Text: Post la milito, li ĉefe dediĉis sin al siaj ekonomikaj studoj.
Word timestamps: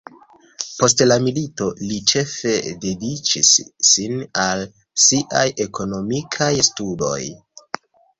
Post 0.83 1.01
la 1.09 1.15
milito, 1.25 1.65
li 1.89 1.99
ĉefe 2.11 2.53
dediĉis 2.85 3.51
sin 3.89 4.15
al 4.45 4.63
siaj 5.05 5.45
ekonomikaj 5.67 6.49
studoj. 6.69 7.21